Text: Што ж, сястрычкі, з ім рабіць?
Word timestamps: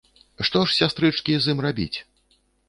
Што 0.47 0.61
ж, 0.67 0.73
сястрычкі, 0.77 1.35
з 1.45 1.53
ім 1.55 1.63
рабіць? 1.67 1.97